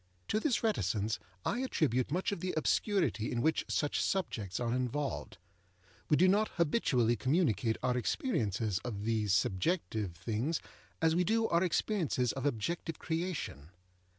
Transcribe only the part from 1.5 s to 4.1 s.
attribute much of the obscurity in which such